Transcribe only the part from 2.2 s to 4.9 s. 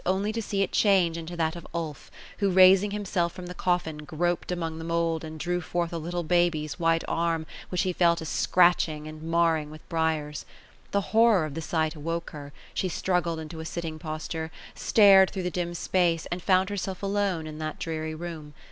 who, raising himself from the cofiin, groped among the